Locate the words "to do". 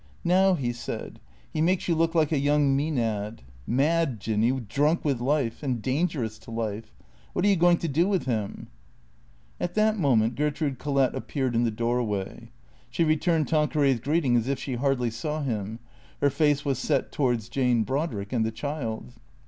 7.77-8.07